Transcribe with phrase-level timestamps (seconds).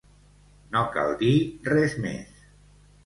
[0.75, 1.35] No cal dir
[1.73, 2.43] res més.